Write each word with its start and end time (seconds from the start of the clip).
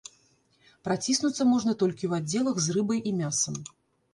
Праціснуцца 0.87 1.47
можна 1.51 1.75
толькі 1.83 2.03
ў 2.07 2.13
аддзелах 2.23 2.55
з 2.69 2.77
рыбай 2.79 3.07
і 3.11 3.13
мясам. 3.21 3.63